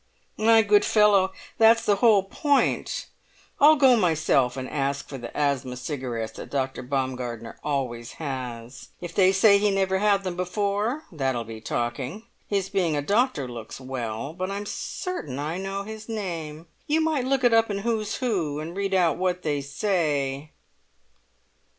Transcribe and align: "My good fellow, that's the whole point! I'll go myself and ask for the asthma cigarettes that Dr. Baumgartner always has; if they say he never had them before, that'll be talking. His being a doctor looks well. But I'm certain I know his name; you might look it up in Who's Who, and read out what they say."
"My 0.37 0.63
good 0.63 0.83
fellow, 0.83 1.31
that's 1.59 1.85
the 1.85 1.97
whole 1.97 2.23
point! 2.23 3.05
I'll 3.59 3.75
go 3.75 3.95
myself 3.95 4.57
and 4.57 4.67
ask 4.67 5.07
for 5.07 5.19
the 5.19 5.29
asthma 5.37 5.77
cigarettes 5.77 6.33
that 6.37 6.49
Dr. 6.49 6.81
Baumgartner 6.81 7.59
always 7.63 8.13
has; 8.13 8.87
if 8.99 9.13
they 9.13 9.31
say 9.31 9.59
he 9.59 9.69
never 9.69 9.99
had 9.99 10.23
them 10.23 10.35
before, 10.35 11.03
that'll 11.11 11.43
be 11.43 11.61
talking. 11.61 12.23
His 12.47 12.67
being 12.67 12.97
a 12.97 13.03
doctor 13.03 13.47
looks 13.47 13.79
well. 13.79 14.33
But 14.33 14.49
I'm 14.49 14.65
certain 14.65 15.37
I 15.37 15.59
know 15.59 15.83
his 15.83 16.09
name; 16.09 16.65
you 16.87 16.99
might 16.99 17.25
look 17.25 17.43
it 17.43 17.53
up 17.53 17.69
in 17.69 17.77
Who's 17.85 18.15
Who, 18.15 18.59
and 18.59 18.75
read 18.75 18.95
out 18.95 19.17
what 19.17 19.43
they 19.43 19.61
say." 19.61 20.49